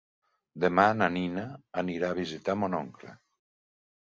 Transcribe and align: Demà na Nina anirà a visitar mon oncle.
Demà 0.63 0.85
na 1.01 1.09
Nina 1.17 1.43
anirà 1.83 2.09
a 2.09 2.17
visitar 2.23 2.59
mon 2.63 2.79
oncle. 2.81 3.15